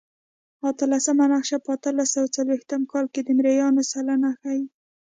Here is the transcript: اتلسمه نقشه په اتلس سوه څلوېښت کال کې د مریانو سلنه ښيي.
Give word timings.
اتلسمه 0.69 1.25
نقشه 1.33 1.57
په 1.65 1.69
اتلس 1.75 2.07
سوه 2.15 2.27
څلوېښت 2.35 2.69
کال 2.91 3.05
کې 3.13 3.21
د 3.23 3.29
مریانو 3.37 3.81
سلنه 3.91 4.29
ښيي. 4.39 4.61